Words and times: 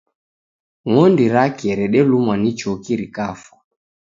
Ng'ondi 0.89 1.25
rake 1.33 1.69
redelumwa 1.79 2.35
ni 2.37 2.51
choki 2.59 2.93
rikafwa 2.99 3.57